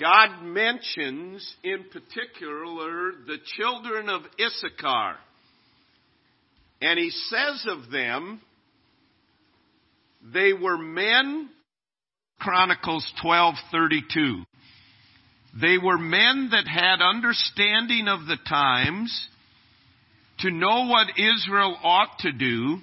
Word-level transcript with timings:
God 0.00 0.42
mentions 0.42 1.54
in 1.62 1.84
particular 1.92 3.12
the 3.26 3.36
children 3.56 4.08
of 4.08 4.22
Issachar. 4.40 5.16
And 6.80 6.98
he 6.98 7.10
says 7.10 7.66
of 7.68 7.90
them, 7.90 8.40
they 10.32 10.52
were 10.52 10.78
men, 10.78 11.50
Chronicles 12.40 13.10
12:32. 13.22 14.44
They 15.60 15.78
were 15.78 15.98
men 15.98 16.50
that 16.52 16.66
had 16.66 17.02
understanding 17.02 18.08
of 18.08 18.26
the 18.26 18.38
times 18.48 19.28
to 20.38 20.50
know 20.50 20.86
what 20.86 21.18
Israel 21.18 21.76
ought 21.82 22.18
to 22.20 22.32
do. 22.32 22.78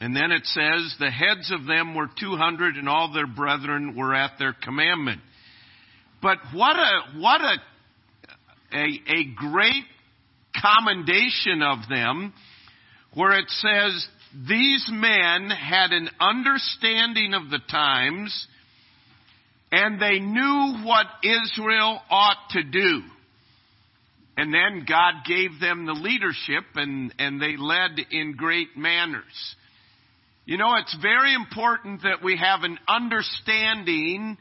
And 0.00 0.16
then 0.16 0.32
it 0.32 0.46
says, 0.46 0.96
the 0.98 1.10
heads 1.10 1.52
of 1.52 1.66
them 1.66 1.94
were 1.94 2.08
200 2.18 2.76
and 2.76 2.88
all 2.88 3.12
their 3.12 3.26
brethren 3.26 3.94
were 3.94 4.14
at 4.14 4.38
their 4.38 4.54
commandment. 4.54 5.20
But 6.22 6.38
what 6.52 6.76
a, 6.76 7.18
what 7.18 7.40
a, 7.40 7.56
a, 8.72 8.84
a 9.08 9.24
great 9.36 9.84
commendation 10.60 11.62
of 11.62 11.88
them 11.88 12.32
where 13.14 13.38
it 13.38 13.48
says, 13.48 14.06
these 14.48 14.88
men 14.92 15.50
had 15.50 15.92
an 15.92 16.08
understanding 16.20 17.34
of 17.34 17.50
the 17.50 17.58
times 17.70 18.46
and 19.72 20.00
they 20.00 20.18
knew 20.18 20.84
what 20.84 21.06
Israel 21.22 22.00
ought 22.10 22.50
to 22.50 22.62
do. 22.62 23.02
And 24.36 24.54
then 24.54 24.86
God 24.88 25.24
gave 25.26 25.60
them 25.60 25.86
the 25.86 25.92
leadership 25.92 26.64
and, 26.74 27.14
and 27.18 27.40
they 27.40 27.56
led 27.56 27.98
in 28.10 28.36
great 28.36 28.76
manners. 28.76 29.56
You 30.44 30.58
know, 30.58 30.76
it's 30.76 30.96
very 31.02 31.34
important 31.34 32.02
that 32.02 32.24
we 32.24 32.36
have 32.36 32.62
an 32.62 32.78
understanding 32.88 34.38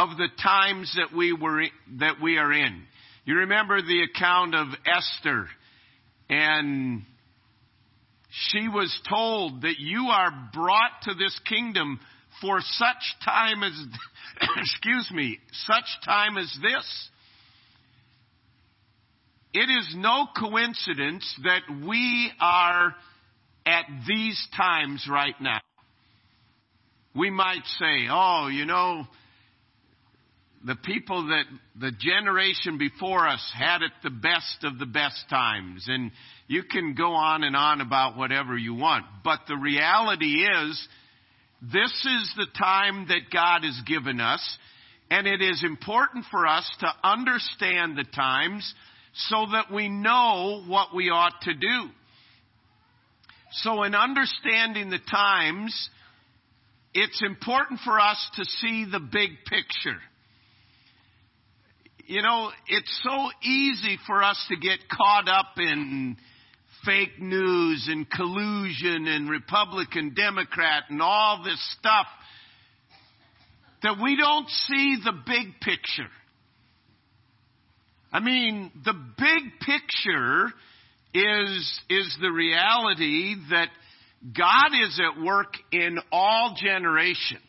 of 0.00 0.16
the 0.16 0.28
times 0.42 0.96
that 0.96 1.14
we 1.14 1.30
were, 1.34 1.64
that 1.98 2.22
we 2.22 2.38
are 2.38 2.50
in. 2.50 2.82
You 3.26 3.34
remember 3.36 3.82
the 3.82 4.02
account 4.02 4.54
of 4.54 4.68
Esther 4.86 5.46
and 6.30 7.02
she 8.30 8.68
was 8.68 8.98
told 9.06 9.60
that 9.62 9.74
you 9.78 10.06
are 10.10 10.30
brought 10.54 11.02
to 11.02 11.14
this 11.14 11.38
kingdom 11.46 12.00
for 12.40 12.60
such 12.62 13.14
time 13.22 13.62
as, 13.62 13.72
excuse 14.56 15.10
me, 15.12 15.38
such 15.66 15.84
time 16.02 16.38
as 16.38 16.50
this. 16.62 17.08
It 19.52 19.68
is 19.68 19.94
no 19.98 20.28
coincidence 20.38 21.40
that 21.44 21.86
we 21.86 22.30
are 22.40 22.94
at 23.66 23.84
these 24.08 24.48
times 24.56 25.06
right 25.10 25.38
now. 25.42 25.60
We 27.14 27.28
might 27.28 27.66
say, 27.78 28.06
oh, 28.10 28.48
you 28.50 28.64
know, 28.64 29.04
the 30.64 30.76
people 30.76 31.28
that 31.28 31.44
the 31.80 31.92
generation 31.98 32.76
before 32.76 33.26
us 33.26 33.52
had 33.56 33.82
it 33.82 33.92
the 34.02 34.10
best 34.10 34.62
of 34.62 34.78
the 34.78 34.86
best 34.86 35.24
times. 35.30 35.86
And 35.88 36.10
you 36.48 36.62
can 36.64 36.94
go 36.94 37.12
on 37.12 37.44
and 37.44 37.56
on 37.56 37.80
about 37.80 38.16
whatever 38.16 38.56
you 38.56 38.74
want. 38.74 39.06
But 39.24 39.40
the 39.48 39.56
reality 39.56 40.44
is, 40.44 40.88
this 41.62 41.90
is 41.90 42.34
the 42.36 42.46
time 42.58 43.06
that 43.08 43.30
God 43.32 43.64
has 43.64 43.80
given 43.86 44.20
us. 44.20 44.58
And 45.10 45.26
it 45.26 45.40
is 45.40 45.64
important 45.64 46.26
for 46.30 46.46
us 46.46 46.70
to 46.80 46.92
understand 47.02 47.96
the 47.96 48.04
times 48.04 48.74
so 49.14 49.46
that 49.52 49.72
we 49.72 49.88
know 49.88 50.62
what 50.66 50.94
we 50.94 51.08
ought 51.10 51.40
to 51.42 51.54
do. 51.54 51.88
So 53.52 53.82
in 53.82 53.94
understanding 53.94 54.90
the 54.90 55.00
times, 55.10 55.90
it's 56.94 57.22
important 57.22 57.80
for 57.84 57.98
us 57.98 58.30
to 58.36 58.44
see 58.44 58.86
the 58.90 59.00
big 59.00 59.30
picture. 59.46 59.98
You 62.10 62.22
know, 62.22 62.50
it's 62.66 63.00
so 63.04 63.30
easy 63.48 63.96
for 64.04 64.20
us 64.20 64.44
to 64.48 64.56
get 64.56 64.80
caught 64.88 65.28
up 65.28 65.52
in 65.58 66.16
fake 66.84 67.20
news 67.20 67.88
and 67.88 68.10
collusion 68.10 69.06
and 69.06 69.30
Republican, 69.30 70.12
Democrat 70.16 70.86
and 70.88 71.00
all 71.00 71.44
this 71.44 71.76
stuff 71.78 72.06
that 73.84 73.94
we 74.02 74.16
don't 74.16 74.48
see 74.48 74.96
the 75.04 75.12
big 75.24 75.60
picture. 75.60 76.10
I 78.12 78.18
mean, 78.18 78.72
the 78.84 78.94
big 79.16 79.60
picture 79.60 80.46
is, 81.14 81.80
is 81.90 82.18
the 82.20 82.32
reality 82.32 83.36
that 83.50 83.68
God 84.36 84.70
is 84.84 85.00
at 85.00 85.22
work 85.22 85.54
in 85.70 86.00
all 86.10 86.56
generations. 86.60 87.40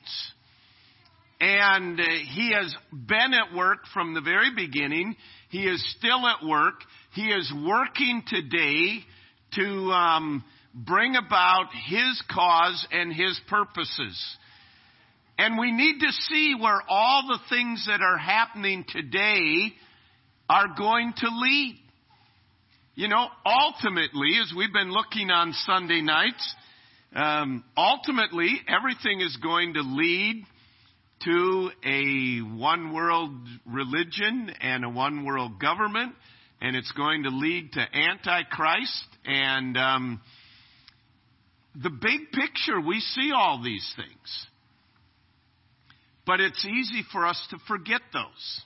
And 1.42 2.00
uh, 2.00 2.04
He 2.04 2.54
has 2.54 2.74
been 2.94 3.34
at 3.34 3.56
work 3.56 3.80
from 3.94 4.14
the 4.14 4.22
very 4.22 4.54
beginning. 4.56 5.16
He 5.50 5.64
is 5.64 5.84
still 5.98 6.28
at 6.28 6.46
work. 6.48 6.76
He 7.16 7.24
is 7.24 7.52
working 7.66 8.22
today 8.28 9.00
to 9.56 9.92
um, 9.92 10.44
bring 10.74 11.16
about 11.16 11.66
His 11.88 12.22
cause 12.32 12.88
and 12.92 13.12
His 13.12 13.42
purposes. 13.50 14.38
And 15.40 15.58
we 15.58 15.72
need 15.72 16.00
to 16.02 16.12
see 16.12 16.54
where 16.60 16.80
all 16.88 17.24
the 17.28 17.40
things 17.50 17.86
that 17.88 18.02
are 18.02 18.20
happening 18.20 18.86
today 18.88 19.74
are 20.48 20.76
going 20.78 21.12
to 21.18 21.28
lead. 21.28 21.80
You 22.94 23.08
know, 23.08 23.26
ultimately, 23.44 24.38
as 24.40 24.54
we've 24.56 24.72
been 24.72 24.92
looking 24.92 25.32
on 25.32 25.54
Sunday 25.66 26.02
nights, 26.02 26.56
um, 27.16 27.64
ultimately, 27.76 28.62
everything 28.68 29.22
is 29.22 29.36
going 29.38 29.74
to 29.74 29.82
lead 29.82 30.46
to 31.24 31.70
a 31.86 32.40
one 32.58 32.94
world 32.94 33.32
religion 33.66 34.52
and 34.62 34.86
a 34.86 34.90
one 34.90 35.26
world 35.26 35.60
government, 35.60 36.14
and 36.62 36.76
it's 36.76 36.92
going 36.94 37.24
to 37.24 37.30
lead 37.30 37.74
to 37.74 37.80
Antichrist. 37.80 39.06
And 39.26 39.78
um, 39.78 40.22
the 41.76 41.90
big 41.90 42.32
picture, 42.32 42.80
we 42.80 43.00
see 43.00 43.32
all 43.36 43.62
these 43.64 43.94
things. 43.96 44.48
But 46.26 46.40
it's 46.40 46.66
easy 46.66 47.04
for 47.12 47.26
us 47.26 47.42
to 47.50 47.58
forget 47.68 48.02
those. 48.14 48.62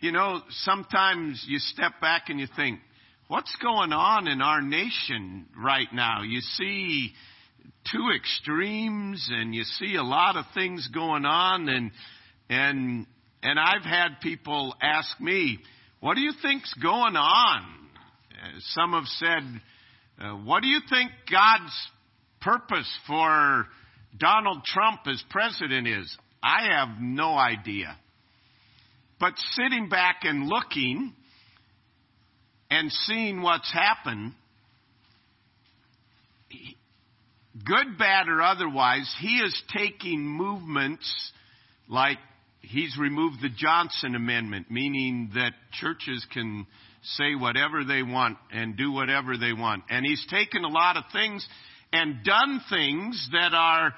You 0.00 0.12
know, 0.12 0.40
sometimes 0.50 1.44
you 1.46 1.58
step 1.58 2.00
back 2.00 2.24
and 2.28 2.38
you 2.38 2.46
think, 2.56 2.80
what's 3.28 3.54
going 3.62 3.92
on 3.92 4.28
in 4.28 4.42
our 4.42 4.60
nation 4.60 5.46
right 5.56 5.88
now? 5.92 6.22
You 6.22 6.40
see 6.40 7.12
two 7.90 8.10
extremes 8.16 9.28
and 9.32 9.54
you 9.54 9.64
see 9.64 9.96
a 9.96 10.02
lot 10.02 10.36
of 10.36 10.44
things 10.54 10.88
going 10.88 11.24
on 11.24 11.68
and, 11.68 11.90
and, 12.48 13.06
and 13.42 13.58
I've 13.58 13.84
had 13.84 14.20
people 14.20 14.74
ask 14.80 15.20
me, 15.20 15.58
what 16.00 16.14
do 16.14 16.20
you 16.20 16.32
think's 16.42 16.72
going 16.74 17.16
on? 17.16 17.62
Some 18.60 18.92
have 18.92 19.06
said, 19.06 19.60
uh, 20.20 20.32
what 20.36 20.62
do 20.62 20.68
you 20.68 20.80
think 20.88 21.10
God's 21.30 21.88
purpose 22.40 22.90
for 23.06 23.66
Donald 24.18 24.64
Trump 24.64 25.00
as 25.06 25.22
president 25.30 25.86
is? 25.86 26.16
I 26.42 26.68
have 26.76 27.00
no 27.00 27.34
idea. 27.34 27.96
But 29.20 29.34
sitting 29.52 29.88
back 29.88 30.20
and 30.22 30.48
looking 30.48 31.12
and 32.68 32.90
seeing 32.90 33.42
what's 33.42 33.72
happened, 33.72 34.32
good, 37.64 37.98
bad, 37.98 38.28
or 38.28 38.42
otherwise, 38.42 39.12
he 39.20 39.36
is 39.38 39.60
taking 39.76 40.20
movements 40.20 41.32
like 41.88 42.18
he's 42.60 42.96
removed 42.98 43.42
the 43.42 43.50
Johnson 43.50 44.14
Amendment, 44.14 44.70
meaning 44.70 45.30
that 45.34 45.52
churches 45.72 46.26
can 46.32 46.66
say 47.02 47.34
whatever 47.34 47.84
they 47.84 48.02
want 48.02 48.38
and 48.52 48.76
do 48.76 48.92
whatever 48.92 49.36
they 49.36 49.52
want. 49.52 49.84
And 49.90 50.06
he's 50.06 50.24
taken 50.30 50.64
a 50.64 50.68
lot 50.68 50.96
of 50.96 51.04
things 51.12 51.46
and 51.92 52.24
done 52.24 52.60
things 52.70 53.28
that 53.32 53.52
are 53.54 53.92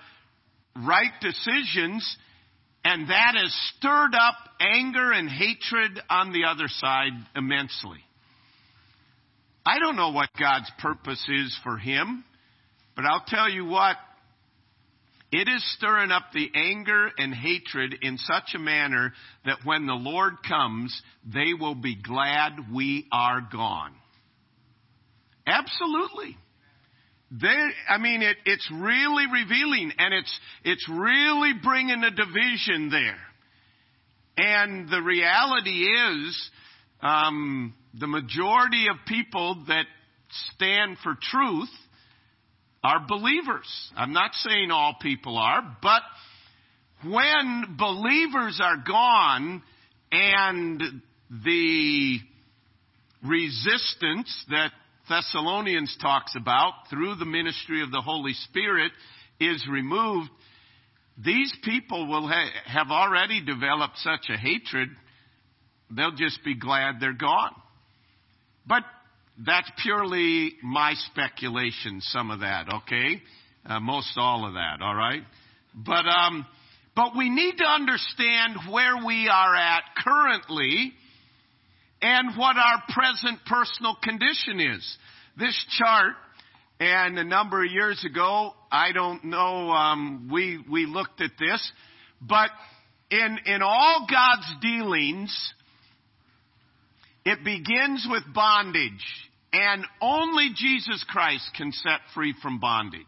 right 0.77 1.13
decisions 1.21 2.17
and 2.85 3.09
that 3.09 3.35
has 3.37 3.55
stirred 3.77 4.15
up 4.15 4.35
anger 4.61 5.13
and 5.13 5.29
hatred 5.29 5.99
on 6.11 6.33
the 6.33 6.45
other 6.45 6.67
side 6.69 7.13
immensely. 7.35 7.99
I 9.65 9.79
don't 9.79 9.97
know 9.97 10.11
what 10.11 10.29
God's 10.39 10.71
purpose 10.79 11.25
is 11.29 11.59
for 11.63 11.79
him, 11.79 12.25
but 12.97 13.05
I'll 13.05 13.25
tell 13.27 13.49
you 13.49 13.65
what, 13.67 13.97
it 15.33 15.49
is 15.49 15.75
stirring 15.77 16.13
up 16.13 16.27
the 16.33 16.49
anger 16.55 17.11
and 17.19 17.35
hatred 17.35 17.97
in 18.03 18.19
such 18.19 18.55
a 18.55 18.59
manner 18.59 19.13
that 19.45 19.59
when 19.65 19.87
the 19.87 19.95
Lord 19.95 20.35
comes, 20.49 21.03
they 21.25 21.55
will 21.59 21.75
be 21.75 21.97
glad 21.97 22.73
we 22.73 23.07
are 23.11 23.41
gone. 23.41 23.93
Absolutely. 25.45 26.37
There, 27.33 27.71
I 27.89 27.99
mean, 27.99 28.23
it, 28.23 28.37
it's 28.45 28.71
really 28.73 29.25
revealing 29.27 29.91
and 29.99 30.15
it's, 30.15 30.41
it's 30.65 30.89
really 30.89 31.53
bringing 31.61 32.05
a 32.05 32.11
division 32.11 32.91
there. 32.91 33.19
And 34.37 34.89
the 34.89 35.03
reality 35.03 35.85
is, 35.85 36.51
um, 37.01 37.75
the 37.99 38.07
majority 38.07 38.87
of 38.89 38.97
people 39.07 39.65
that 39.67 39.87
stand 40.55 40.97
for 41.03 41.17
truth 41.21 41.71
are 42.85 43.01
believers. 43.09 43.67
I'm 43.97 44.13
not 44.13 44.35
saying 44.35 44.71
all 44.71 44.95
people 45.01 45.39
are, 45.39 45.77
but 45.83 46.03
when 47.03 47.77
believers 47.79 48.61
are 48.63 48.77
gone 48.87 49.63
and 50.13 50.83
the 51.31 52.19
resistance 53.27 54.45
that 54.51 54.71
Thessalonians 55.09 55.97
talks 56.01 56.37
about 56.37 56.73
through 56.91 57.17
the 57.17 57.25
ministry 57.25 57.83
of 57.83 57.91
the 57.91 58.03
Holy 58.03 58.35
Spirit 58.35 58.93
is 59.41 59.67
removed, 59.71 60.31
these 61.23 61.55
people 61.65 62.07
will 62.07 62.29
ha- 62.29 62.51
have 62.67 62.91
already 62.91 63.43
developed 63.43 63.97
such 63.99 64.29
a 64.29 64.37
hatred, 64.37 64.91
they'll 65.91 66.15
just 66.17 66.45
be 66.45 66.55
glad 66.55 66.97
they're 67.01 67.13
gone. 67.15 67.55
But 68.67 68.85
that's 69.39 69.71
purely 69.83 70.55
my 70.63 70.95
speculation, 71.11 72.01
some 72.01 72.31
of 72.31 72.41
that, 72.41 72.67
okay? 72.73 73.23
Uh, 73.67 73.81
most 73.81 74.13
all 74.17 74.47
of 74.47 74.55
that, 74.55 74.81
all 74.81 74.95
right? 74.95 75.23
But, 75.75 76.07
um, 76.07 76.47
but 76.95 77.17
we 77.17 77.31
need 77.31 77.57
to 77.59 77.65
understand 77.65 78.57
where 78.71 79.05
we 79.05 79.29
are 79.29 79.57
at 79.57 79.83
currently 80.05 80.93
and 82.01 82.37
what 82.37 82.57
our 82.57 82.83
present 82.91 83.41
personal 83.47 83.97
condition 84.03 84.61
is. 84.61 84.99
This 85.37 85.67
chart, 85.79 86.13
and 86.79 87.19
a 87.19 87.25
number 87.25 87.65
of 87.65 87.71
years 87.73 88.05
ago, 88.05 88.53
I 88.71 88.93
don't 88.93 89.25
know, 89.25 89.71
um, 89.71 90.29
we, 90.33 90.63
we 90.71 90.87
looked 90.87 91.21
at 91.21 91.33
this, 91.39 91.73
but 92.21 92.51
in, 93.11 93.39
in 93.47 93.63
all 93.63 94.07
God's 94.09 94.55
dealings, 94.61 95.55
it 97.25 97.45
begins 97.45 98.07
with 98.11 98.23
bondage, 98.35 99.05
and 99.53 99.85
only 100.01 100.51
Jesus 100.55 101.05
Christ 101.09 101.49
can 101.57 101.73
set 101.73 102.01
free 102.15 102.35
from 102.43 102.61
bondage. 102.61 103.01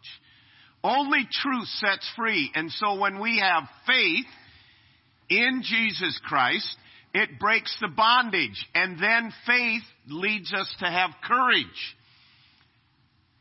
Only 0.82 1.26
truth 1.30 1.66
sets 1.66 2.08
free. 2.16 2.50
And 2.54 2.70
so 2.70 2.98
when 3.00 3.20
we 3.20 3.40
have 3.40 3.64
faith 3.86 4.26
in 5.28 5.62
Jesus 5.64 6.18
Christ, 6.24 6.76
it 7.12 7.40
breaks 7.40 7.76
the 7.80 7.88
bondage. 7.88 8.64
And 8.74 8.96
then 8.98 9.32
faith 9.46 9.82
leads 10.08 10.52
us 10.54 10.72
to 10.78 10.86
have 10.86 11.10
courage. 11.24 11.96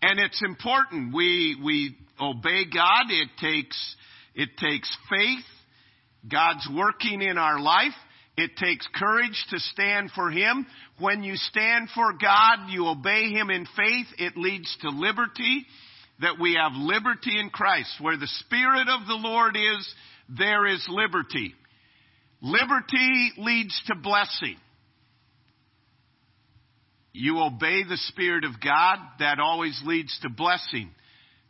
And 0.01 0.19
it's 0.19 0.41
important. 0.43 1.13
We, 1.13 1.55
we 1.63 1.95
obey 2.19 2.63
God. 2.73 3.05
It 3.09 3.29
takes, 3.39 3.95
it 4.33 4.49
takes 4.57 4.97
faith. 5.09 5.45
God's 6.29 6.67
working 6.75 7.21
in 7.21 7.37
our 7.37 7.59
life. 7.59 7.93
It 8.37 8.57
takes 8.57 8.87
courage 8.93 9.45
to 9.51 9.59
stand 9.59 10.11
for 10.11 10.29
Him. 10.29 10.65
When 10.99 11.23
you 11.23 11.35
stand 11.35 11.89
for 11.95 12.13
God, 12.13 12.69
you 12.69 12.87
obey 12.87 13.29
Him 13.29 13.49
in 13.49 13.65
faith. 13.75 14.07
It 14.17 14.35
leads 14.35 14.75
to 14.81 14.89
liberty. 14.89 15.65
That 16.21 16.39
we 16.39 16.55
have 16.55 16.73
liberty 16.73 17.39
in 17.39 17.49
Christ. 17.49 17.89
Where 17.99 18.17
the 18.17 18.27
Spirit 18.27 18.87
of 18.89 19.07
the 19.07 19.15
Lord 19.15 19.55
is, 19.55 19.93
there 20.29 20.65
is 20.65 20.85
liberty. 20.89 21.53
Liberty 22.41 23.31
leads 23.37 23.81
to 23.87 23.95
blessing. 23.95 24.57
You 27.11 27.39
obey 27.39 27.83
the 27.83 27.97
Spirit 28.09 28.43
of 28.43 28.59
God, 28.61 28.97
that 29.19 29.39
always 29.39 29.81
leads 29.85 30.17
to 30.21 30.29
blessing. 30.29 30.89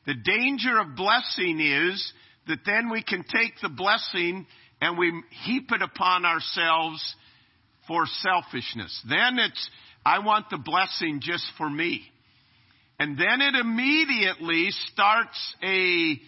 The 0.06 0.14
danger 0.14 0.80
of 0.80 0.96
blessing 0.96 1.60
is 1.60 2.14
that 2.48 2.60
then 2.66 2.92
we 2.92 3.02
can 3.02 3.24
take 3.24 3.54
the 3.62 3.70
blessing 3.70 4.46
and 4.82 4.98
we 4.98 5.14
heap 5.46 5.72
it 5.72 5.82
upon 5.82 6.26
ourselves 6.26 7.16
for 7.88 8.06
selfishness. 8.06 9.02
Then 9.08 9.40
it's, 9.40 9.70
I 10.06 10.20
want 10.20 10.50
the 10.50 10.58
blessing 10.58 11.20
just 11.22 11.46
for 11.58 11.70
me. 11.70 12.02
And 13.00 13.18
then 13.18 13.42
it 13.42 13.56
immediately 13.56 14.70
starts 14.92 15.56
a, 15.62 16.20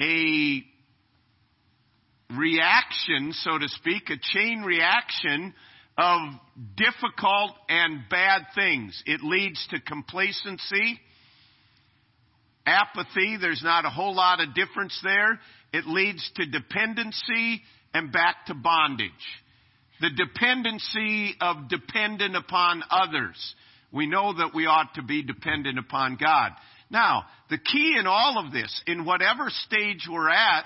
a 0.00 0.64
reaction, 2.34 3.32
so 3.32 3.58
to 3.58 3.68
speak, 3.68 4.10
a 4.10 4.16
chain 4.20 4.62
reaction 4.62 5.54
of 5.98 6.20
difficult 6.76 7.52
and 7.68 8.00
bad 8.10 8.42
things. 8.54 9.02
It 9.06 9.22
leads 9.22 9.66
to 9.70 9.80
complacency, 9.80 11.00
apathy. 12.66 13.36
There's 13.40 13.62
not 13.62 13.84
a 13.84 13.90
whole 13.90 14.14
lot 14.14 14.40
of 14.40 14.54
difference 14.54 14.98
there. 15.02 15.38
It 15.72 15.86
leads 15.86 16.30
to 16.36 16.46
dependency 16.46 17.62
and 17.96 18.12
back 18.12 18.44
to 18.46 18.54
bondage. 18.54 19.10
The 20.02 20.10
dependency 20.10 21.34
of 21.40 21.70
dependent 21.70 22.36
upon 22.36 22.82
others. 22.90 23.54
We 23.90 24.06
know 24.06 24.34
that 24.34 24.54
we 24.54 24.66
ought 24.66 24.94
to 24.96 25.02
be 25.02 25.22
dependent 25.22 25.78
upon 25.78 26.18
God. 26.22 26.52
Now, 26.90 27.24
the 27.48 27.56
key 27.56 27.96
in 27.98 28.06
all 28.06 28.44
of 28.44 28.52
this, 28.52 28.82
in 28.86 29.06
whatever 29.06 29.48
stage 29.48 30.06
we're 30.10 30.28
at, 30.28 30.64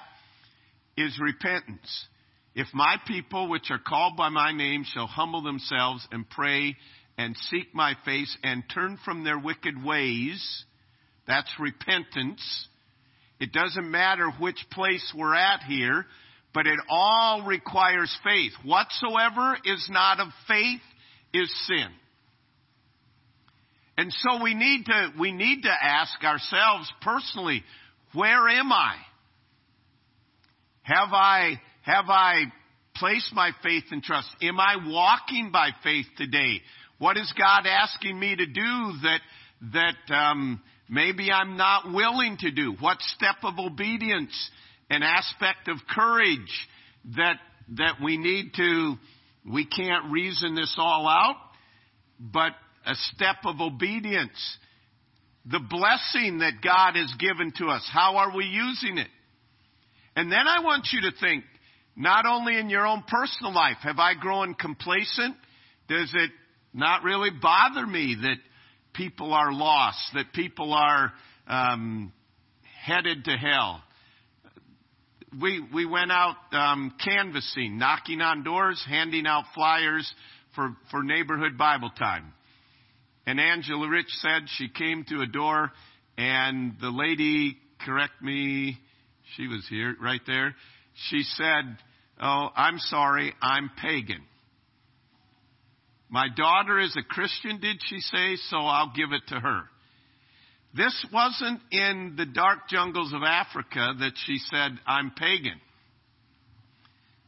is 0.97 1.21
repentance. 1.21 2.07
If 2.57 2.67
my 2.75 2.97
people, 3.07 3.49
which 3.49 3.71
are 3.71 3.79
called 3.79 4.17
by 4.17 4.29
my 4.29 4.51
name, 4.53 4.85
shall 4.85 5.07
humble 5.07 5.43
themselves 5.43 6.07
and 6.11 6.29
pray 6.29 6.75
and 7.17 7.37
seek 7.37 7.73
my 7.73 7.95
face 8.05 8.37
and 8.43 8.65
turn 8.75 8.99
from 9.05 9.23
their 9.23 9.39
wicked 9.39 9.85
ways, 9.85 10.65
that's 11.29 11.53
repentance. 11.61 12.43
It 13.39 13.53
doesn't 13.53 13.89
matter 13.89 14.31
which 14.41 14.67
place 14.73 15.13
we're 15.17 15.37
at 15.37 15.63
here, 15.63 16.07
but 16.53 16.67
it 16.67 16.79
all 16.89 17.45
requires 17.47 18.17
faith. 18.25 18.53
Whatsoever 18.65 19.57
is 19.65 19.89
not 19.91 20.21
of 20.21 20.29
faith 20.49 20.81
is 21.33 21.53
sin. 21.67 21.89
And 23.97 24.13
so 24.13 24.43
we 24.43 24.55
need 24.55 24.87
to, 24.87 25.13
we 25.19 25.31
need 25.31 25.63
to 25.63 25.71
ask 25.71 26.25
ourselves 26.25 26.91
personally, 27.03 27.63
where 28.15 28.49
am 28.49 28.73
I? 28.73 28.95
Have 30.83 31.13
I, 31.13 31.61
have 31.83 32.07
I 32.09 32.45
placed 32.97 33.33
my 33.35 33.51
faith 33.63 33.85
and 33.91 34.03
trust? 34.03 34.29
Am 34.43 34.59
I 34.59 34.77
walking 34.87 35.51
by 35.53 35.71
faith 35.85 36.07
today? 36.17 36.63
What 36.99 37.17
is 37.17 37.33
God 37.39 37.67
asking 37.67 38.19
me 38.19 38.37
to 38.37 38.47
do 38.47 38.93
that, 39.03 39.21
that, 39.73 40.15
um, 40.15 40.61
maybe 40.89 41.31
I'm 41.31 41.57
not 41.57 41.93
willing 41.93 42.39
to 42.41 42.51
do? 42.51 42.75
What 42.81 43.01
step 43.01 43.37
of 43.45 43.59
obedience, 43.59 44.51
an 44.91 45.03
aspect 45.03 45.69
of 45.69 45.79
courage 45.89 46.69
that, 47.17 47.37
that 47.77 47.95
we 48.03 48.17
need 48.17 48.53
to, 48.57 48.97
we 49.51 49.65
can't 49.65 50.11
reason 50.13 50.55
this 50.55 50.75
all 50.77 51.09
out, 51.09 51.37
but 52.19 52.53
a 52.85 52.95
step 53.15 53.37
of 53.45 53.61
obedience. 53.61 54.59
The 55.47 55.61
blessing 55.61 56.39
that 56.39 56.61
God 56.63 56.97
has 56.97 57.15
given 57.19 57.53
to 57.59 57.67
us. 57.67 57.89
How 57.91 58.17
are 58.17 58.37
we 58.37 58.45
using 58.45 58.99
it? 58.99 59.09
And 60.17 60.31
then 60.31 60.47
I 60.47 60.63
want 60.63 60.89
you 60.93 61.11
to 61.11 61.17
think, 61.19 61.45
not 61.97 62.27
only 62.27 62.59
in 62.59 62.69
your 62.69 62.87
own 62.87 63.05
personal 63.07 63.55
life, 63.55 63.77
have 63.83 63.99
I 63.99 64.15
grown 64.15 64.55
complacent? 64.55 65.37
Does 65.89 66.13
it 66.15 66.31
not 66.75 67.05
really 67.05 67.31
bother 67.31 67.87
me 67.87 68.17
that 68.23 68.37
people 68.93 69.33
are 69.33 69.53
lost, 69.53 69.99
that 70.15 70.33
people 70.33 70.73
are 70.73 71.13
um, 71.47 72.13
headed 72.85 73.25
to 73.25 73.33
hell? 73.33 73.83
We 75.39 75.61
we 75.73 75.87
went 75.87 76.11
out 76.11 76.37
um, 76.53 76.95
canvassing, 77.05 77.79
knocking 77.79 78.21
on 78.21 78.43
doors, 78.43 78.83
handing 78.89 79.27
out 79.27 79.45
flyers 79.55 80.13
for 80.55 80.75
for 80.91 81.03
neighborhood 81.03 81.57
Bible 81.57 81.91
time. 81.91 82.33
And 83.27 83.39
Angela 83.39 83.89
Rich 83.89 84.09
said 84.21 84.43
she 84.57 84.69
came 84.69 85.05
to 85.09 85.21
a 85.21 85.27
door, 85.27 85.71
and 86.19 86.75
the 86.81 86.89
lady, 86.89 87.57
correct 87.85 88.21
me, 88.21 88.79
she 89.37 89.47
was 89.47 89.65
here, 89.69 89.95
right 90.01 90.21
there. 90.27 90.55
She 91.09 91.23
said, 91.23 91.77
Oh, 92.21 92.49
I'm 92.55 92.79
sorry, 92.79 93.33
I'm 93.41 93.71
pagan. 93.81 94.23
My 96.09 96.27
daughter 96.35 96.81
is 96.81 96.97
a 96.97 97.03
Christian, 97.03 97.61
did 97.61 97.77
she 97.87 98.01
say? 98.01 98.37
So 98.49 98.57
I'll 98.57 98.93
give 98.95 99.13
it 99.13 99.23
to 99.29 99.39
her. 99.39 99.63
This 100.75 101.07
wasn't 101.13 101.61
in 101.73 102.15
the 102.17 102.27
dark 102.27 102.69
jungles 102.69 103.13
of 103.13 103.23
Africa 103.23 103.93
that 103.99 104.13
she 104.27 104.39
said, 104.39 104.79
I'm 104.87 105.11
pagan. 105.11 105.61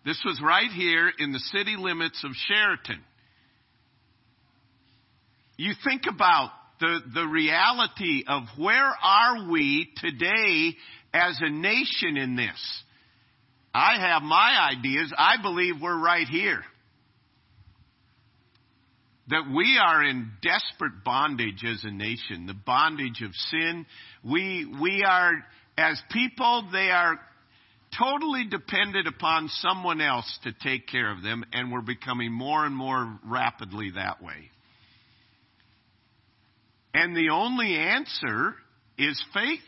This 0.05 0.21
was 0.25 0.41
right 0.45 0.71
here 0.71 1.11
in 1.19 1.33
the 1.33 1.39
city 1.39 1.77
limits 1.79 2.23
of 2.25 2.33
Chariton. 2.51 3.01
You 5.57 5.73
think 5.85 6.03
about 6.09 6.51
the, 6.81 7.01
the 7.15 7.27
reality 7.27 8.25
of 8.27 8.43
where 8.59 8.93
are 9.03 9.49
we 9.51 9.93
today 9.97 10.77
as 11.13 11.39
a 11.41 11.51
nation 11.51 12.17
in 12.17 12.37
this. 12.37 12.83
I 13.75 13.99
have 13.99 14.23
my 14.23 14.71
ideas. 14.77 15.13
I 15.17 15.41
believe 15.41 15.81
we're 15.81 15.99
right 15.99 16.27
here. 16.27 16.63
That 19.33 19.51
we 19.51 19.79
are 19.83 20.05
in 20.05 20.31
desperate 20.43 21.05
bondage 21.07 21.65
as 21.65 21.83
a 21.85 21.91
nation, 21.91 22.45
the 22.47 22.53
bondage 22.53 23.23
of 23.23 23.35
sin. 23.35 23.87
We, 24.23 24.71
we 24.79 25.03
are, 25.09 25.33
as 25.79 25.99
people, 26.11 26.69
they 26.71 26.91
are 26.91 27.19
totally 27.99 28.45
dependent 28.45 29.09
upon 29.09 29.49
someone 29.49 30.03
else 30.03 30.39
to 30.43 30.53
take 30.53 30.87
care 30.87 31.11
of 31.11 31.23
them, 31.23 31.45
and 31.55 31.73
we're 31.73 31.81
becoming 31.81 32.31
more 32.31 32.67
and 32.67 32.77
more 32.77 33.19
rapidly 33.25 33.93
that 33.95 34.23
way. 34.23 34.51
And 36.93 37.17
the 37.17 37.31
only 37.31 37.75
answer 37.75 38.55
is 38.99 39.23
faith. 39.33 39.61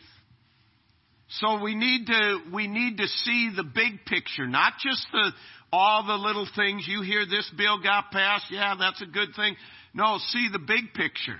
So 1.27 1.59
we 1.63 1.73
need 1.73 2.05
to, 2.05 2.39
we 2.53 2.67
need 2.67 2.97
to 2.97 3.07
see 3.07 3.49
the 3.55 3.63
big 3.63 4.05
picture, 4.05 4.45
not 4.45 4.73
just 4.79 5.07
the, 5.11 5.31
all 5.75 6.05
the 6.05 6.13
little 6.13 6.47
things. 6.55 6.85
You 6.87 7.01
hear 7.01 7.25
this 7.25 7.49
bill 7.57 7.81
got 7.81 8.11
passed. 8.11 8.45
Yeah, 8.49 8.75
that's 8.79 9.01
a 9.01 9.05
good 9.05 9.29
thing. 9.35 9.55
No, 9.93 10.17
see 10.29 10.47
the 10.51 10.59
big 10.59 10.93
picture 10.93 11.39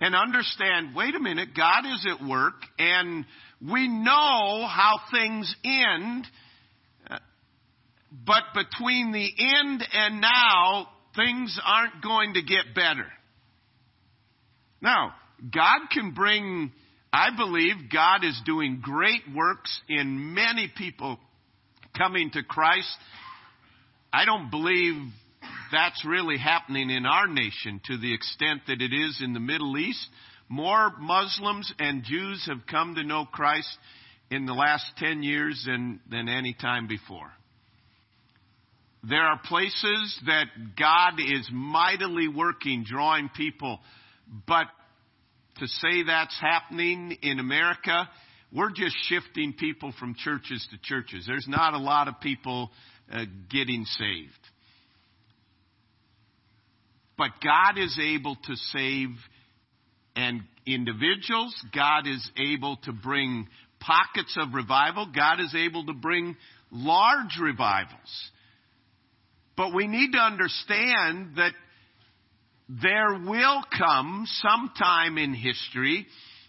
and 0.00 0.14
understand, 0.14 0.94
wait 0.94 1.14
a 1.14 1.20
minute, 1.20 1.50
God 1.56 1.86
is 1.86 2.06
at 2.10 2.26
work 2.26 2.54
and 2.78 3.24
we 3.60 3.88
know 3.88 4.66
how 4.68 5.00
things 5.10 5.54
end, 5.64 6.26
but 8.10 8.42
between 8.54 9.12
the 9.12 9.30
end 9.58 9.84
and 9.92 10.20
now, 10.20 10.88
things 11.14 11.58
aren't 11.64 12.02
going 12.02 12.34
to 12.34 12.42
get 12.42 12.74
better. 12.74 13.06
Now, 14.82 15.14
God 15.52 15.88
can 15.90 16.12
bring, 16.12 16.72
I 17.12 17.28
believe 17.34 17.90
God 17.92 18.24
is 18.24 18.38
doing 18.44 18.80
great 18.82 19.22
works 19.34 19.80
in 19.88 20.34
many 20.34 20.70
people 20.76 21.18
coming 21.96 22.30
to 22.32 22.42
Christ. 22.42 22.94
I 24.16 24.24
don't 24.24 24.50
believe 24.50 24.94
that's 25.70 26.02
really 26.06 26.38
happening 26.38 26.88
in 26.88 27.04
our 27.04 27.26
nation 27.26 27.82
to 27.84 27.98
the 27.98 28.14
extent 28.14 28.62
that 28.66 28.80
it 28.80 28.90
is 28.90 29.20
in 29.22 29.34
the 29.34 29.40
Middle 29.40 29.76
East. 29.76 30.08
More 30.48 30.90
Muslims 30.98 31.70
and 31.78 32.02
Jews 32.02 32.46
have 32.46 32.66
come 32.66 32.94
to 32.94 33.04
know 33.04 33.26
Christ 33.30 33.68
in 34.30 34.46
the 34.46 34.54
last 34.54 34.86
10 34.96 35.22
years 35.22 35.62
than, 35.66 36.00
than 36.10 36.30
any 36.30 36.56
time 36.58 36.86
before. 36.86 37.30
There 39.06 39.20
are 39.20 39.38
places 39.44 40.18
that 40.24 40.46
God 40.78 41.20
is 41.20 41.46
mightily 41.52 42.26
working, 42.26 42.84
drawing 42.88 43.28
people, 43.36 43.80
but 44.46 44.64
to 45.58 45.66
say 45.66 46.04
that's 46.06 46.40
happening 46.40 47.18
in 47.20 47.38
America, 47.38 48.08
we're 48.50 48.70
just 48.70 48.96
shifting 49.10 49.52
people 49.52 49.92
from 50.00 50.14
churches 50.14 50.66
to 50.70 50.78
churches. 50.82 51.24
There's 51.26 51.46
not 51.46 51.74
a 51.74 51.78
lot 51.78 52.08
of 52.08 52.18
people 52.22 52.70
uh, 53.12 53.24
getting 53.50 53.84
saved. 53.84 54.32
But 57.18 57.30
God 57.42 57.78
is 57.78 57.98
able 58.00 58.36
to 58.36 58.56
save 58.56 59.08
and 60.14 60.42
individuals. 60.66 61.54
God 61.74 62.06
is 62.06 62.30
able 62.38 62.76
to 62.84 62.92
bring 62.92 63.48
pockets 63.80 64.36
of 64.38 64.54
revival. 64.54 65.10
God 65.14 65.40
is 65.40 65.54
able 65.54 65.86
to 65.86 65.92
bring 65.92 66.36
large 66.70 67.38
revivals. 67.40 68.30
But 69.56 69.74
we 69.74 69.86
need 69.86 70.12
to 70.12 70.18
understand 70.18 71.36
that 71.36 71.52
there 72.68 73.20
will 73.26 73.62
come 73.78 74.26
sometime 74.26 75.18
in 75.18 75.32
history 75.32 76.06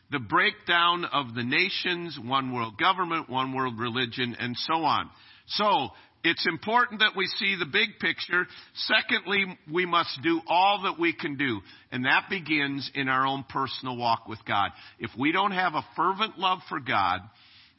the 0.09 0.19
breakdown 0.19 1.05
of 1.05 1.35
the 1.35 1.43
nations, 1.43 2.17
one 2.21 2.53
world 2.53 2.77
government, 2.79 3.29
one 3.29 3.53
world 3.53 3.77
religion, 3.77 4.35
and 4.39 4.55
so 4.57 4.75
on. 4.75 5.09
So, 5.47 5.89
it's 6.27 6.45
important 6.45 6.99
that 6.99 7.13
we 7.15 7.25
see 7.25 7.55
the 7.57 7.65
big 7.65 7.99
picture. 7.99 8.45
Secondly, 8.73 9.45
we 9.71 9.85
must 9.85 10.19
do 10.21 10.41
all 10.47 10.81
that 10.83 10.99
we 10.99 11.13
can 11.13 11.37
do. 11.37 11.59
And 11.91 12.05
that 12.05 12.25
begins 12.29 12.89
in 12.93 13.07
our 13.07 13.25
own 13.25 13.45
personal 13.47 13.95
walk 13.95 14.27
with 14.27 14.39
God. 14.45 14.71
If 14.99 15.11
we 15.17 15.31
don't 15.31 15.51
have 15.51 15.73
a 15.73 15.85
fervent 15.95 16.37
love 16.37 16.59
for 16.67 16.79
God, 16.79 17.21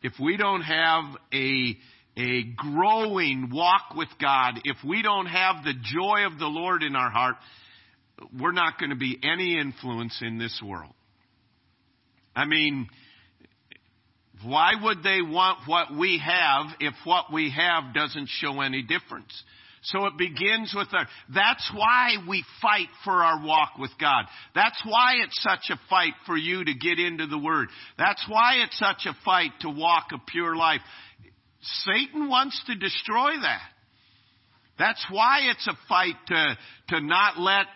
if 0.03 0.15
we 0.19 0.37
don't 0.37 0.63
have 0.63 1.05
a, 1.33 1.77
a 2.17 2.43
growing 2.57 3.51
walk 3.53 3.95
with 3.95 4.09
God, 4.21 4.61
if 4.65 4.77
we 4.87 5.03
don't 5.03 5.27
have 5.27 5.65
the 5.65 5.75
joy 5.75 6.27
of 6.27 6.39
the 6.39 6.47
Lord 6.47 6.83
in 6.83 6.97
our 6.97 7.11
heart, 7.11 7.37
we're 8.39 8.53
not 8.53 8.79
going 8.79 8.91
to 8.91 8.97
be 8.97 9.19
any 9.23 9.59
influence 9.59 10.19
in 10.23 10.39
this 10.39 10.61
world. 10.65 10.93
I 12.35 12.45
mean, 12.45 12.89
why 14.45 14.73
would 14.81 15.03
they 15.03 15.21
want 15.23 15.67
what 15.67 15.95
we 15.97 16.23
have 16.25 16.67
if 16.81 16.95
what 17.05 17.33
we 17.33 17.51
have 17.51 17.95
doesn't 17.95 18.29
show 18.29 18.61
any 18.61 18.83
difference? 18.83 19.43
So 19.83 20.07
it 20.07 20.19
begins 20.19 20.75
with 20.77 20.89
our, 20.93 21.07
that's 21.33 21.71
why 21.75 22.17
we 22.29 22.45
fight 22.61 22.89
for 23.05 23.13
our 23.13 23.45
walk 23.45 23.79
with 23.79 23.93
God. 24.01 24.25
That's 24.55 24.81
why 24.85 25.15
it's 25.25 25.41
such 25.43 25.71
a 25.71 25.81
fight 25.89 26.15
for 26.27 26.37
you 26.37 26.65
to 26.65 26.75
get 26.75 26.99
into 26.99 27.27
the 27.27 27.39
Word. 27.39 27.69
That's 27.97 28.25
why 28.29 28.65
it's 28.65 28.79
such 28.79 29.07
a 29.07 29.17
fight 29.25 29.53
to 29.61 29.71
walk 29.71 30.09
a 30.13 30.19
pure 30.31 30.57
life. 30.57 30.81
Satan 31.61 32.29
wants 32.29 32.61
to 32.67 32.75
destroy 32.75 33.33
that. 33.41 33.63
That's 34.79 35.05
why 35.11 35.41
it's 35.51 35.67
a 35.67 35.77
fight 35.89 36.15
to, 36.29 36.59
to 36.89 37.01
not 37.01 37.39
let 37.39 37.67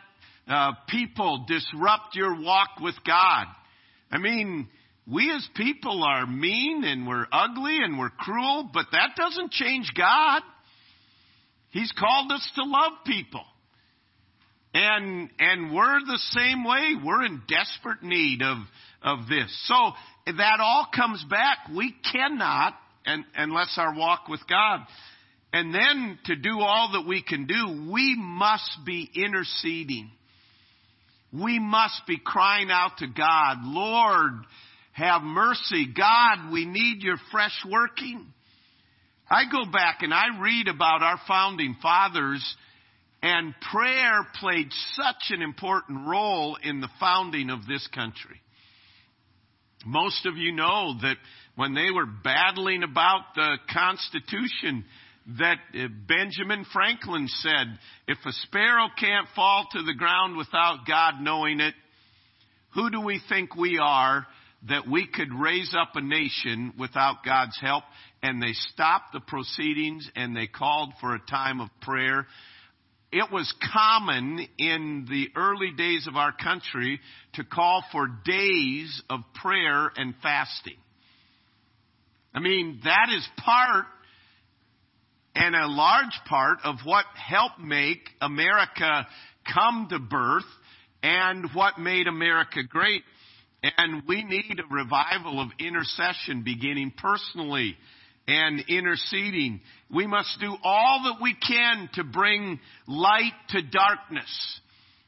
uh, 0.48 0.72
people 0.88 1.44
disrupt 1.48 2.14
your 2.14 2.40
walk 2.40 2.80
with 2.80 2.94
God. 3.06 3.46
I 4.10 4.18
mean, 4.18 4.68
we 5.10 5.30
as 5.30 5.46
people 5.56 6.04
are 6.04 6.26
mean 6.26 6.84
and 6.84 7.06
we're 7.06 7.26
ugly 7.32 7.78
and 7.82 7.98
we're 7.98 8.10
cruel, 8.10 8.70
but 8.72 8.86
that 8.92 9.10
doesn't 9.16 9.50
change 9.50 9.90
God. 9.96 10.42
He's 11.70 11.92
called 11.98 12.30
us 12.30 12.48
to 12.54 12.62
love 12.64 12.92
people. 13.04 13.42
And, 14.74 15.28
and 15.38 15.74
we're 15.74 16.00
the 16.00 16.20
same 16.30 16.64
way. 16.64 16.94
We're 17.04 17.24
in 17.24 17.42
desperate 17.48 18.02
need 18.02 18.42
of, 18.42 18.58
of 19.02 19.28
this. 19.28 19.50
So 19.66 19.92
that 20.26 20.60
all 20.60 20.86
comes 20.94 21.24
back. 21.28 21.58
We 21.74 21.94
cannot, 22.12 22.74
and, 23.04 23.24
unless 23.36 23.74
our 23.76 23.94
walk 23.94 24.28
with 24.28 24.40
God. 24.48 24.80
And 25.52 25.74
then 25.74 26.18
to 26.26 26.36
do 26.36 26.60
all 26.60 26.92
that 26.92 27.06
we 27.06 27.22
can 27.22 27.46
do, 27.46 27.90
we 27.92 28.16
must 28.16 28.78
be 28.86 29.10
interceding. 29.14 30.10
We 31.32 31.58
must 31.58 32.06
be 32.06 32.18
crying 32.22 32.70
out 32.70 32.98
to 32.98 33.06
God, 33.06 33.58
Lord, 33.62 34.32
have 34.92 35.22
mercy. 35.22 35.86
God, 35.96 36.52
we 36.52 36.64
need 36.64 37.02
your 37.02 37.16
fresh 37.30 37.58
working. 37.68 38.26
I 39.30 39.44
go 39.50 39.70
back 39.70 39.98
and 40.02 40.12
I 40.12 40.40
read 40.40 40.68
about 40.68 41.02
our 41.02 41.18
founding 41.26 41.76
fathers 41.80 42.56
and 43.22 43.54
prayer 43.72 44.26
played 44.40 44.68
such 44.94 45.30
an 45.30 45.42
important 45.42 46.08
role 46.08 46.58
in 46.62 46.80
the 46.80 46.90
founding 46.98 47.50
of 47.50 47.66
this 47.66 47.86
country. 47.94 48.40
Most 49.86 50.26
of 50.26 50.36
you 50.36 50.52
know 50.52 50.94
that 51.00 51.16
when 51.54 51.74
they 51.74 51.90
were 51.94 52.06
battling 52.06 52.82
about 52.82 53.20
the 53.34 53.56
Constitution, 53.72 54.84
that 55.38 55.58
uh, 55.74 55.86
Benjamin 56.08 56.66
Franklin 56.72 57.28
said, 57.28 57.78
if 58.08 58.18
a 58.26 58.32
sparrow 58.46 58.88
can't 58.98 59.28
fall 59.36 59.66
to 59.72 59.82
the 59.82 59.94
ground 59.94 60.36
without 60.36 60.80
God 60.86 61.14
knowing 61.20 61.60
it, 61.60 61.74
who 62.74 62.90
do 62.90 63.00
we 63.00 63.20
think 63.28 63.54
we 63.54 63.78
are 63.80 64.26
that 64.68 64.88
we 64.88 65.06
could 65.06 65.32
raise 65.32 65.74
up 65.78 65.90
a 65.94 66.00
nation 66.00 66.72
without 66.78 67.24
God's 67.24 67.58
help? 67.60 67.84
And 68.22 68.40
they 68.40 68.52
stopped 68.52 69.12
the 69.12 69.20
proceedings 69.20 70.08
and 70.14 70.36
they 70.36 70.46
called 70.46 70.92
for 71.00 71.14
a 71.14 71.20
time 71.30 71.60
of 71.60 71.68
prayer. 71.80 72.26
It 73.10 73.30
was 73.30 73.52
common 73.72 74.46
in 74.58 75.06
the 75.08 75.28
early 75.36 75.72
days 75.76 76.06
of 76.06 76.16
our 76.16 76.32
country 76.32 77.00
to 77.34 77.44
call 77.44 77.84
for 77.92 78.08
days 78.24 79.02
of 79.10 79.20
prayer 79.34 79.90
and 79.96 80.14
fasting. 80.22 80.78
I 82.34 82.40
mean, 82.40 82.80
that 82.84 83.08
is 83.14 83.26
part 83.44 83.84
and 85.34 85.54
a 85.54 85.66
large 85.66 86.18
part 86.28 86.58
of 86.64 86.76
what 86.84 87.04
helped 87.14 87.58
make 87.58 88.00
America 88.20 89.06
come 89.52 89.88
to 89.90 89.98
birth 89.98 90.44
and 91.02 91.46
what 91.54 91.78
made 91.78 92.06
America 92.06 92.62
great. 92.68 93.02
And 93.62 94.02
we 94.08 94.24
need 94.24 94.58
a 94.58 94.74
revival 94.74 95.40
of 95.40 95.50
intercession 95.60 96.42
beginning 96.42 96.92
personally 96.96 97.76
and 98.26 98.60
interceding. 98.68 99.60
We 99.92 100.06
must 100.06 100.38
do 100.40 100.56
all 100.64 101.02
that 101.04 101.22
we 101.22 101.34
can 101.34 101.88
to 101.94 102.04
bring 102.04 102.58
light 102.88 103.32
to 103.50 103.62
darkness. 103.62 104.60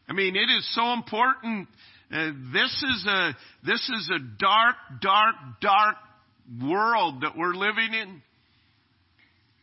I 0.09 0.13
mean, 0.13 0.37
it 0.37 0.51
is 0.51 0.75
so 0.75 0.93
important. 0.93 1.69
Uh, 2.13 2.31
this 2.53 2.71
is 2.83 3.07
a, 3.09 3.37
this 3.65 3.81
is 3.81 4.11
a 4.15 4.19
dark, 4.39 4.77
dark, 5.01 5.35
dark 5.61 5.97
world 6.63 7.23
that 7.23 7.37
we're 7.37 7.55
living 7.55 7.95
in. 7.95 8.23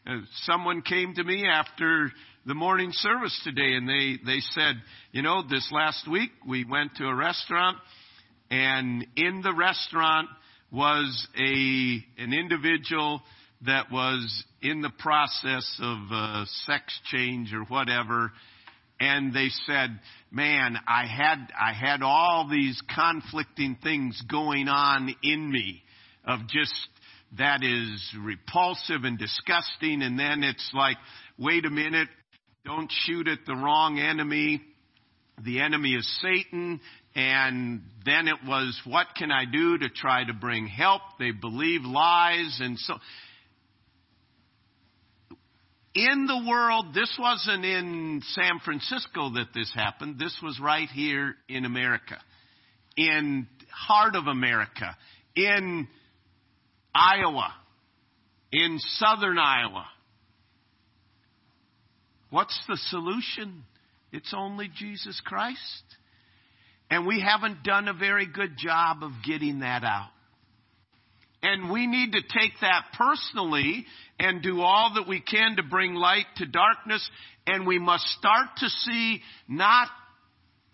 Uh, 0.06 0.22
someone 0.44 0.82
came 0.82 1.14
to 1.14 1.24
me 1.24 1.46
after 1.48 2.12
the 2.46 2.56
morning 2.56 2.90
service 2.92 3.40
today 3.44 3.76
and 3.76 3.88
they, 3.88 4.18
they 4.26 4.40
said, 4.54 4.76
you 5.12 5.22
know, 5.22 5.44
this 5.48 5.70
last 5.72 6.10
week 6.10 6.32
we 6.46 6.66
went 6.66 6.96
to 6.96 7.06
a 7.06 7.16
restaurant 7.16 7.78
and 8.52 9.08
in 9.16 9.42
the 9.42 9.54
restaurant 9.54 10.28
was 10.72 11.28
a, 11.38 12.22
an 12.22 12.34
individual 12.34 13.22
that 13.66 13.92
was 13.92 14.44
in 14.62 14.82
the 14.82 14.92
process 15.00 15.80
of 15.82 15.98
uh, 16.12 16.46
sex 16.66 17.00
change 17.06 17.54
or 17.54 17.64
whatever. 17.64 18.32
And 19.00 19.34
they 19.34 19.48
said, 19.66 20.00
man, 20.32 20.78
I 20.88 21.06
had, 21.06 21.38
I 21.60 21.74
had 21.74 22.04
all 22.04 22.48
these 22.50 22.80
conflicting 22.94 23.78
things 23.82 24.22
going 24.30 24.68
on 24.68 25.16
in 25.24 25.50
me 25.52 25.82
of 26.26 26.42
just 26.48 26.74
that 27.38 27.64
is 27.64 28.16
repulsive 28.20 29.04
and 29.04 29.18
disgusting. 29.18 30.02
And 30.02 30.20
then 30.20 30.44
it's 30.44 30.72
like, 30.74 30.98
wait 31.38 31.66
a 31.66 31.70
minute, 31.70 32.10
don't 32.66 32.92
shoot 33.06 33.28
at 33.28 33.40
the 33.48 33.56
wrong 33.56 33.98
enemy. 34.00 34.62
The 35.44 35.62
enemy 35.62 35.94
is 35.94 36.22
Satan. 36.22 36.80
And 37.14 37.82
then 38.06 38.28
it 38.28 38.38
was, 38.48 38.80
what 38.86 39.08
can 39.18 39.32
I 39.32 39.44
do 39.46 39.78
to 39.78 39.90
try 39.90 40.24
to 40.24 40.34
bring 40.34 40.68
help? 40.68 41.02
They 41.20 41.32
believe 41.32 41.82
lies 41.84 42.60
and 42.62 42.80
so. 42.80 42.96
In 45.94 46.26
the 46.26 46.50
world, 46.50 46.94
this 46.94 47.14
wasn't 47.20 47.66
in 47.66 48.22
San 48.30 48.60
Francisco 48.64 49.32
that 49.32 49.48
this 49.54 49.72
happened. 49.76 50.20
This 50.20 50.38
was 50.42 50.58
right 50.62 50.88
here 50.88 51.36
in 51.50 51.66
America. 51.66 52.16
In 52.96 53.46
heart 53.70 54.16
of 54.16 54.28
America. 54.28 54.96
In 55.36 55.90
Iowa. 56.96 57.54
In 58.54 58.80
southern 58.80 59.38
Iowa. 59.38 59.86
What's 62.30 62.58
the 62.70 62.78
solution? 62.78 63.64
It's 64.14 64.34
only 64.34 64.70
Jesus 64.74 65.22
Christ. 65.26 65.84
And 66.92 67.08
we 67.08 67.22
haven't 67.22 67.64
done 67.64 67.88
a 67.88 67.94
very 67.94 68.28
good 68.28 68.58
job 68.58 69.02
of 69.02 69.12
getting 69.26 69.60
that 69.62 69.86
out. 69.86 70.10
And 71.42 71.72
we 71.72 71.88
need 71.88 72.12
to 72.12 72.22
take 72.22 72.52
that 72.60 72.88
personally 72.98 73.86
and 74.20 74.44
do 74.44 74.60
all 74.60 74.92
that 74.96 75.08
we 75.08 75.22
can 75.22 75.56
to 75.56 75.64
bring 75.64 75.96
light 75.96 76.26
to 76.36 76.46
darkness. 76.46 77.10
And 77.48 77.66
we 77.66 77.80
must 77.80 78.06
start 78.20 78.50
to 78.58 78.68
see 78.68 79.22
not 79.48 79.88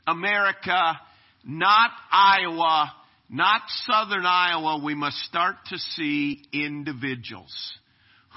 America, 0.07 0.99
not 1.45 1.91
Iowa, 2.11 2.91
not 3.29 3.61
southern 3.85 4.25
Iowa. 4.25 4.83
We 4.83 4.95
must 4.95 5.17
start 5.17 5.55
to 5.69 5.77
see 5.77 6.43
individuals. 6.51 7.53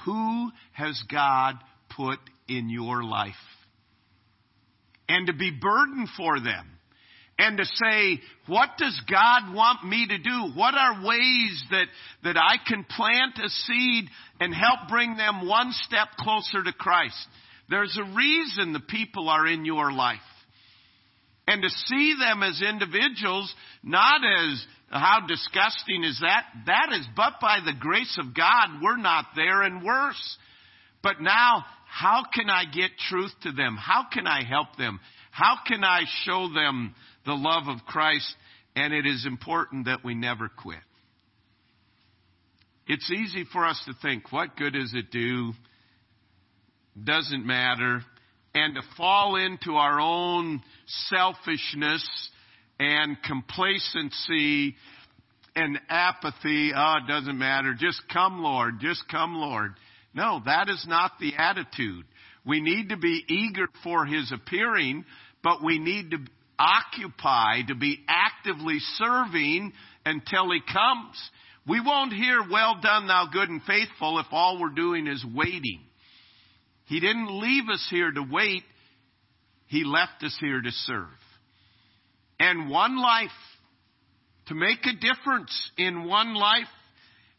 Who 0.05 0.51
has 0.73 1.01
God 1.11 1.55
put 1.89 2.19
in 2.47 2.69
your 2.69 3.03
life? 3.03 3.33
And 5.09 5.25
to 5.27 5.33
be 5.33 5.51
burdened 5.51 6.09
for 6.15 6.39
them 6.39 6.77
and 7.41 7.57
to 7.57 7.65
say, 7.65 8.21
what 8.45 8.69
does 8.77 9.01
God 9.09 9.55
want 9.55 9.83
me 9.83 10.05
to 10.07 10.17
do? 10.19 10.51
What 10.53 10.75
are 10.75 11.03
ways 11.03 11.63
that, 11.71 11.87
that 12.23 12.37
I 12.37 12.57
can 12.67 12.83
plant 12.83 13.39
a 13.43 13.49
seed 13.49 14.05
and 14.39 14.53
help 14.53 14.89
bring 14.89 15.17
them 15.17 15.47
one 15.47 15.71
step 15.71 16.09
closer 16.19 16.63
to 16.63 16.71
Christ? 16.71 17.17
There's 17.67 17.97
a 17.97 18.15
reason 18.15 18.73
the 18.73 18.79
people 18.79 19.27
are 19.27 19.47
in 19.47 19.65
your 19.65 19.91
life. 19.91 20.19
And 21.47 21.63
to 21.63 21.69
see 21.69 22.15
them 22.19 22.43
as 22.43 22.61
individuals, 22.61 23.51
not 23.81 24.21
as 24.23 24.63
how 24.91 25.25
disgusting 25.27 26.03
is 26.03 26.19
that? 26.21 26.45
That 26.67 26.89
is 26.93 27.07
but 27.15 27.33
by 27.41 27.57
the 27.65 27.73
grace 27.79 28.19
of 28.19 28.35
God, 28.35 28.81
we're 28.83 28.97
not 28.97 29.25
there 29.35 29.63
and 29.63 29.83
worse. 29.83 30.37
But 31.01 31.21
now, 31.21 31.65
how 31.89 32.23
can 32.31 32.51
I 32.51 32.65
get 32.65 32.91
truth 33.09 33.31
to 33.43 33.51
them? 33.51 33.77
How 33.79 34.05
can 34.13 34.27
I 34.27 34.43
help 34.47 34.77
them? 34.77 34.99
How 35.31 35.55
can 35.65 35.83
I 35.83 36.01
show 36.25 36.49
them 36.53 36.93
the 37.25 37.33
love 37.33 37.67
of 37.67 37.85
Christ, 37.85 38.35
and 38.75 38.93
it 38.93 39.05
is 39.05 39.25
important 39.25 39.85
that 39.85 40.03
we 40.03 40.15
never 40.15 40.49
quit. 40.49 40.79
It's 42.87 43.09
easy 43.11 43.45
for 43.51 43.65
us 43.65 43.81
to 43.85 43.93
think, 44.01 44.31
what 44.31 44.57
good 44.57 44.73
does 44.73 44.93
it 44.93 45.11
do? 45.11 45.53
Doesn't 47.01 47.45
matter. 47.45 48.03
And 48.53 48.75
to 48.75 48.81
fall 48.97 49.37
into 49.37 49.75
our 49.75 49.99
own 49.99 50.61
selfishness 51.09 52.29
and 52.79 53.15
complacency 53.23 54.75
and 55.55 55.79
apathy. 55.87 56.71
Oh, 56.75 56.95
it 57.03 57.07
doesn't 57.07 57.37
matter. 57.37 57.75
Just 57.79 58.01
come, 58.11 58.41
Lord. 58.41 58.79
Just 58.81 59.03
come, 59.09 59.35
Lord. 59.35 59.71
No, 60.13 60.41
that 60.45 60.67
is 60.67 60.85
not 60.87 61.13
the 61.19 61.33
attitude. 61.37 62.03
We 62.45 62.59
need 62.59 62.89
to 62.89 62.97
be 62.97 63.23
eager 63.27 63.67
for 63.83 64.05
His 64.05 64.31
appearing, 64.33 65.05
but 65.43 65.63
we 65.63 65.79
need 65.79 66.11
to 66.11 66.17
occupy, 66.61 67.63
to 67.67 67.75
be 67.75 67.99
actively 68.07 68.77
serving 68.95 69.73
until 70.05 70.51
He 70.51 70.59
comes. 70.61 71.29
We 71.67 71.79
won't 71.79 72.13
hear, 72.13 72.41
well 72.49 72.79
done, 72.81 73.07
thou 73.07 73.27
good 73.31 73.49
and 73.49 73.61
faithful, 73.63 74.19
if 74.19 74.27
all 74.31 74.59
we're 74.59 74.69
doing 74.69 75.07
is 75.07 75.25
waiting. 75.33 75.81
He 76.85 76.99
didn't 76.99 77.39
leave 77.39 77.69
us 77.71 77.85
here 77.89 78.11
to 78.11 78.23
wait. 78.29 78.63
He 79.67 79.83
left 79.83 80.23
us 80.23 80.35
here 80.39 80.61
to 80.61 80.71
serve. 80.71 81.07
And 82.39 82.69
one 82.69 82.97
life, 82.97 83.29
to 84.47 84.55
make 84.55 84.85
a 84.85 84.93
difference 84.93 85.71
in 85.77 86.05
one 86.05 86.33
life, 86.33 86.67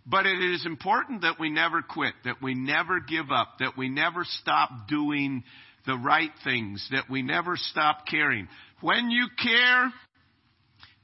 but 0.06 0.26
it 0.26 0.40
is 0.40 0.64
important 0.66 1.22
that 1.22 1.38
we 1.38 1.50
never 1.50 1.82
quit, 1.82 2.14
that 2.24 2.40
we 2.42 2.54
never 2.54 3.00
give 3.00 3.30
up, 3.30 3.58
that 3.60 3.76
we 3.76 3.88
never 3.88 4.24
stop 4.24 4.70
doing 4.88 5.44
the 5.86 5.96
right 5.96 6.30
things, 6.44 6.86
that 6.92 7.04
we 7.10 7.22
never 7.22 7.56
stop 7.56 8.06
caring. 8.08 8.48
When 8.80 9.10
you 9.10 9.26
care, 9.42 9.92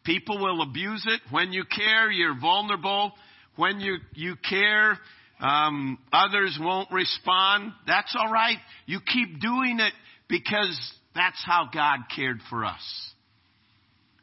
people 0.05 0.39
will 0.39 0.63
abuse 0.63 1.05
it. 1.07 1.21
When 1.31 1.53
you 1.53 1.65
care, 1.65 2.11
you're 2.11 2.39
vulnerable. 2.39 3.13
When 3.57 3.81
you, 3.81 3.97
you 4.15 4.35
care, 4.49 4.99
um, 5.41 5.99
others 6.13 6.59
won't 6.61 6.91
respond. 6.93 7.73
That's 7.87 8.15
all 8.19 8.31
right. 8.31 8.59
You 8.87 9.01
keep 9.01 9.41
doing 9.41 9.79
it 9.81 9.93
because 10.29 10.79
that's 11.15 11.43
how 11.45 11.69
God 11.73 12.01
cared 12.15 12.39
for 12.49 12.65
us. 12.65 13.13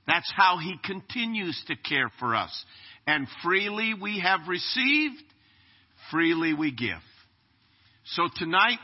That's 0.08 0.32
how 0.36 0.58
He 0.58 0.76
continues 0.84 1.62
to 1.68 1.76
care 1.76 2.12
for 2.20 2.36
us. 2.36 2.66
And 3.08 3.28
freely 3.44 3.94
we 4.00 4.20
have 4.20 4.42
received, 4.48 5.22
freely 6.12 6.54
we 6.54 6.72
give. 6.72 7.02
So 8.06 8.28
tonight, 8.36 8.80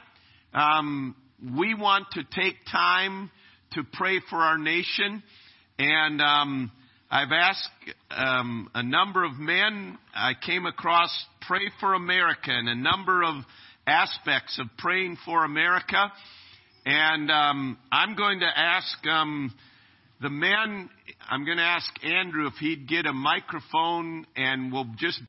um, 0.54 1.16
we 1.56 1.74
want 1.74 2.08
to 2.12 2.24
take 2.24 2.56
time 2.72 3.32
to 3.74 3.84
pray 3.94 4.20
for 4.30 4.38
our 4.38 4.58
nation. 4.58 5.24
And 5.80 6.22
um, 6.22 6.72
I've 7.10 7.32
asked 7.32 7.70
um, 8.12 8.70
a 8.74 8.84
number 8.84 9.24
of 9.24 9.34
men, 9.34 9.98
I 10.14 10.34
came 10.46 10.66
across 10.66 11.10
Pray 11.48 11.72
for 11.80 11.96
America 11.96 12.52
and 12.52 12.70
a 12.70 12.76
number 12.76 13.24
of 13.24 13.44
aspects 13.88 14.60
of 14.60 14.68
praying 14.78 15.18
for 15.26 15.44
America. 15.44 16.12
And 16.86 17.30
um, 17.30 17.78
I'm 17.92 18.16
going 18.16 18.40
to 18.42 18.50
ask 18.56 19.06
um, 19.08 19.54
the 20.22 20.30
men, 20.30 20.90
I'm 21.30 21.46
going 21.46 21.58
to 21.58 21.64
ask 21.64 21.92
Andrew 22.04 22.48
if 22.48 22.54
he'd 22.60 22.88
get 22.88 23.06
a 23.08 23.14
microphone 23.14 24.26
and 24.36 24.72
we'll 24.72 24.90
just 24.98 25.20